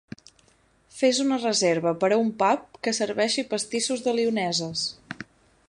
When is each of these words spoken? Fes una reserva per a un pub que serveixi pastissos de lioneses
Fes 1.01 1.19
una 1.23 1.37
reserva 1.43 1.93
per 2.03 2.09
a 2.15 2.17
un 2.23 2.31
pub 2.39 2.65
que 2.87 2.95
serveixi 3.01 3.45
pastissos 3.53 4.03
de 4.07 4.15
lioneses 4.21 4.87